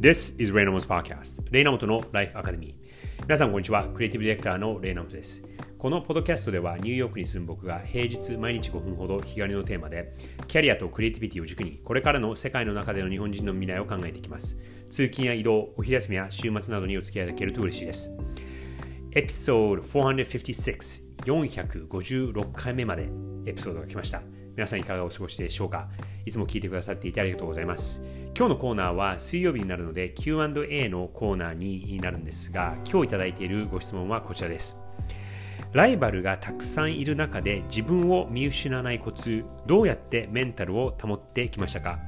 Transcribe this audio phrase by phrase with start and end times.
[0.00, 2.74] This is レイナモト Podcast レイナモトの Life Academy.
[3.24, 3.86] 皆さんこんにちは。
[3.88, 5.44] クリエイティブディレクターのレイナモトです。
[5.76, 10.14] このポッドキャストではニューヨークに住む僕が平日毎日5分ほど日帰りのテーマで
[10.48, 14.56] キャリアとクリエイティビティを軸にこれからの世界の中での日本人の未来を考えていきます。
[14.88, 18.10] 通勤や移動、お昼休みや週末などにお付き合いいただけると嬉しいです。
[19.12, 23.10] エピソード456 456回目まで
[23.44, 24.22] エピソードが来ました。
[24.56, 25.88] 皆さんいかがお過ごしでしょうか？
[26.26, 28.02] いつも聞いてくださっていてありがとうございます。
[28.36, 34.76] 今日のコーナーは水曜日になるので Q&A のコーナーになるんですが、今日いただいているご質問はこちらです。
[35.72, 42.00] ライバルがたくさんいる中で自分を見失わないコツ、どうやってメンタルを保ってきましたか？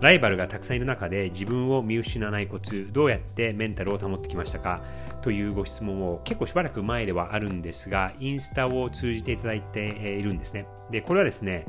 [0.00, 4.80] ライバルがたくさんいる中で自分を見失わないコツ、どうやってメンタルを保ってきましたか？
[5.22, 10.66] というご質問を結構しばらく前ではあるんですが、インスタを通じていただいているんですね。
[10.92, 11.66] で、これはですね、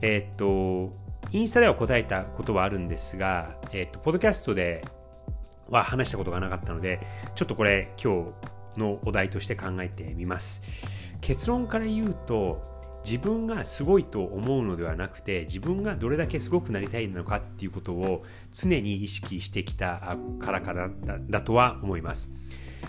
[0.00, 0.96] えー、っと、
[1.32, 4.84] インスタでは答えたことはあるんですが、えー、と、ポッドキャストで
[5.68, 7.00] は話したことがなかったので、
[7.34, 8.32] ちょっとこれ今
[8.76, 10.62] 日のお題として考えてみます。
[11.20, 20.88] 結論から言うと、自分がすごいと思うのではなくて自分がどれだけすごくなりたいのかっていうことを常に意識してきたからから
[21.28, 22.30] だとは思います。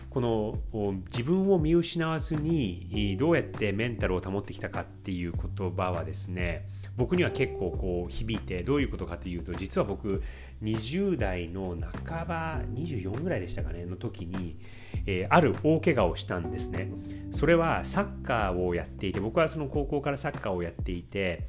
[0.10, 10.24] この自分を見失わずにどうやってメンタルを保ってきたかっていう言葉はですね僕には結構こう響いてどういうことかというと実は僕
[10.64, 14.58] 20代の半ば24ぐらいでしたかねの時に、
[15.06, 16.92] えー、ある大怪我をしたんですね。
[17.32, 21.48] それはサッカーをやっていて僕はその高校からサッカーをやっていて、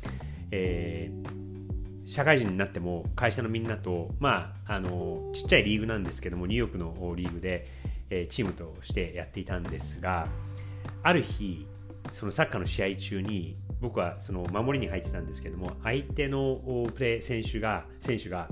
[0.50, 7.68] えー、社会人になっても会社のみんなとまああのちっちゃいリーグなんですけどもニューヨークのリーグで、
[8.10, 10.26] えー、チームとしてやっていたんですが
[11.04, 11.68] ある日
[12.12, 16.60] そのサッカーの試合中に僕はその守りに入ってたんですけども相手の
[16.94, 18.48] プレー選手が選手が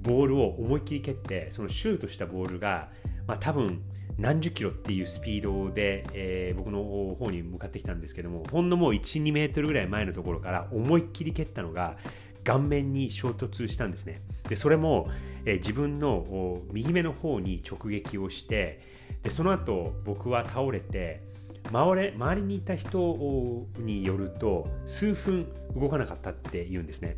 [0.00, 2.88] ボールを思いっきり蹴ってそのシュートしたボールが、
[3.26, 3.82] まあ、多分
[4.18, 6.82] 何十キロっていうスピードで、えー、僕の
[7.18, 11.96] 方に向かってきたんですけどもほんのもう12メートルぐらい前のところから思いっきり蹴ったのが
[12.44, 14.22] 顔面に衝突したんですね。
[14.48, 15.10] でそれも、
[15.44, 18.80] えー、自分の右目の方に直撃をして
[19.22, 21.25] でその後僕は倒れて
[21.70, 27.16] 周れ周りにいた人によると数分動かなかったって言うんですね。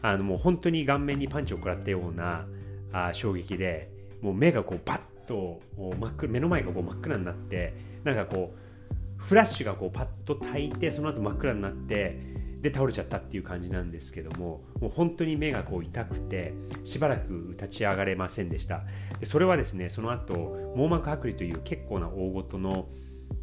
[0.00, 2.46] あのもう本当に顔面にパンチを食らったような
[2.92, 12.18] あ衝撃でもう目がこうバッと真っ目の前がこう真っ暗になってなんかこうフラッシュがこうパッと焚いてその後真っ暗になって
[12.60, 16.54] で倒れちゃったっていう感じなんですけどももう本当に目がこう痛くて
[16.84, 18.82] しばらく立ち上がれませんでした。
[19.20, 22.86] でそれはですねその後網膜剥離という結構な大ごとの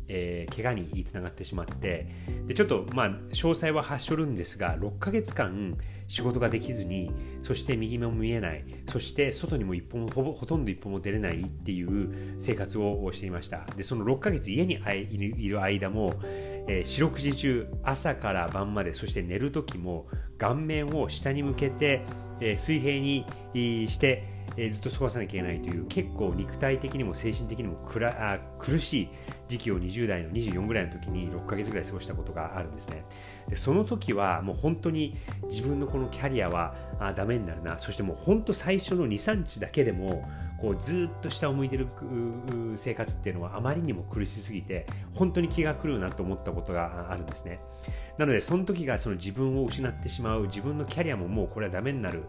[0.09, 2.07] えー、怪我につながってしまって
[2.47, 5.77] でちょっとまあ詳細は発しょるんですが6ヶ月間
[6.07, 7.11] 仕事ができずに
[7.43, 13.65] そして右目も見えないそして外にも一歩もほぼほとんど一歩も出れないっていう生活をしていました。
[13.77, 14.79] でその6ヶ月家に
[15.39, 20.07] いる間も、えー、四六時中朝から晩までそして寝る時も
[20.39, 22.03] 顔面を下に向けて、
[22.41, 23.25] えー、水平に
[23.87, 29.09] してえー、ずっと過ごさなきゃいけないという結構肉体的にも精神的にもくらあ苦しい
[29.47, 33.03] 時期を20代の24ぐらいの時に6ヶ月ぐらい過ごしたことがあるんですね。
[33.47, 37.79] でその時はもう本当に自分のこのキャリアはあダメになるな。
[37.79, 40.27] そしてもう本当最初の23日だけでも
[40.61, 41.87] こうずっと下を向いてる
[42.75, 47.59] 生活っていうのはあまりにも苦しすぎて本当に気が狂うなと思ったことがあるんですね。
[48.17, 52.25] なのでその時がその自分を失ってしまう自分のキャリアももうこれはダメになる、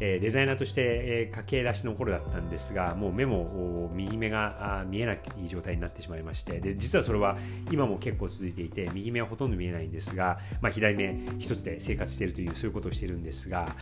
[0.00, 7.38] えー、デザイナーとして、えー、駆け出しの頃だったんですがもう目も右目が見えない状態になってしまいましてで実はそれは
[7.70, 13.76] 今も結構続いていて右目はほとんど見えないんですが、まあ、左目一つで生活しているというそういうことをしているんですが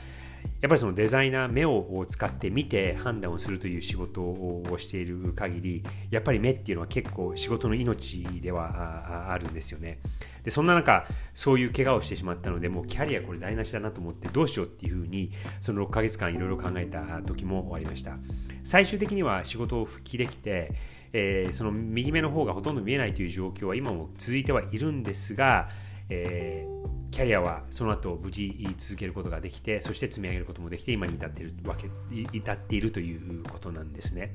[0.61, 9.99] やっぱりそのデザイナー目を使って見て判断をするという仕事をしている限りやっぱり目っていうのは結構仕事の命ではあるんですよね。
[10.45, 18.17] でそんな中そういう怪我をしてしまったのでもうキャリアこれ台無しだなと思ってどうしようっていうふうにその6ヶ月間いろいろ考えた時もありました。
[18.63, 20.73] 最終的には仕事を復帰できて
[21.13, 25.71] えー、その右目の方がほとんど見えないという状況は今も続いてはいるんですが、
[26.11, 26.76] えー
[27.17, 31.89] キャリアはその後無事続けることができてそして積み上げることもできて今に至っているわけ
[32.31, 34.35] 至っているということなんですね。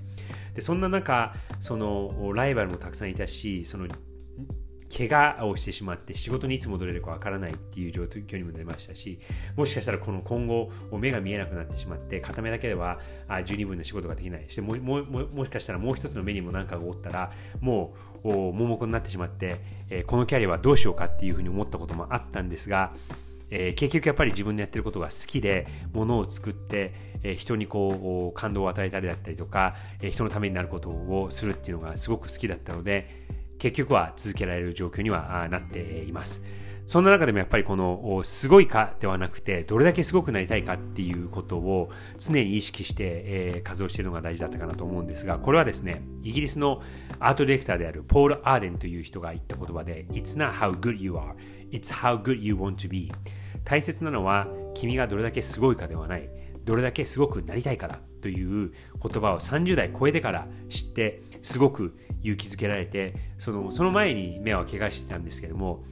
[0.55, 3.85] でそんな中そのライバルもたくさんいたしその
[4.91, 5.07] 怪
[5.39, 9.19] 我をしてしまって仕事にいつ戻れるかわからないっていう状況にもなりましたし
[9.55, 12.99] もしかしたらこの今後目が見えなくなってしまって片目だけでは
[13.45, 14.45] 十二分な仕事ができない。
[14.47, 17.93] してもももしかしたらもう一つの目にも何かがおったらも
[18.23, 19.59] う盲目になってしまって、
[19.89, 22.93] えこのキャリアはどうしようかっていうふうに思ったこともあったんですが
[23.51, 33.09] え、結局やっぱり自分でやってることが好きで、ものを作って、え、人にこう、感動を与えたりだったりとか、え、人のためになることをするっていうのがすごく好きだったので、
[33.61, 36.43] 結局は続けられる状況にはなっています。
[36.87, 43.21] そんな中でもやっぱりこのすごいかではなくてどれだけすごくなりたいかっていうことを常に意識して、
[43.57, 46.81] え、活動しているのが大事だったかなと思うんですがこれはですねイギリスの
[47.19, 51.35] アートディレクターであるポール・アーデンという人が言った言葉で It's not how good you are
[51.71, 53.11] It's how good you want to be
[53.63, 56.27] 大切なのは君がどれだけすごいかではない
[56.65, 58.71] どれだけすごくなりたいかだという
[59.01, 65.83] 言葉を30代超えてから知ってすごく勇気づけられてそのその前に目は怪我してたんですけども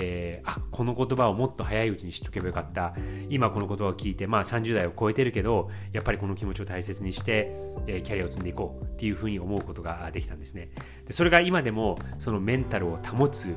[0.00, 2.94] えー、あこの言葉をもっと早いうちに知っとけばよかった。
[3.30, 7.52] 今この言葉を聞いてまあ30代を超えてるけどやっぱりこの気持ちを大切にして、
[7.86, 10.70] えー、キャリアを積んでいこうっていうふうに思うことができたんですね。
[11.06, 13.56] でそれが今でもそのメンタルを保つ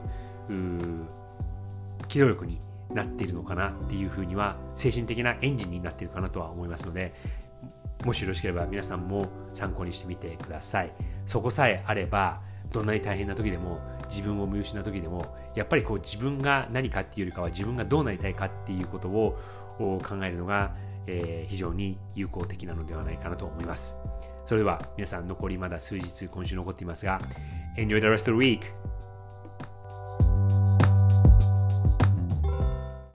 [2.07, 2.59] 機動力に
[2.93, 7.13] なっているのかなっていうふうには精神的なエンジンになっているかなとは思いますので
[8.05, 10.91] もしよろしければ皆さんも参考にしてみてください
[11.25, 12.41] そこさえあれば
[12.71, 13.79] どんなに大変な時でも
[14.09, 19.37] 自分を見失う時でもやっぱりこう自分が何かっていうよりかは自分がどうなりたいかっていうことを
[19.77, 20.73] 考えるのが、
[21.07, 23.97] えー、非常に有効的なのではないかなと思います
[24.45, 27.21] それでは皆さん残りまだ数日今週残っていますが
[27.77, 28.90] Enjoy the rest of the week!